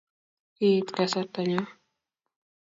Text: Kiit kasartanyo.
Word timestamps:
Kiit 0.55 0.87
kasartanyo. 0.95 1.61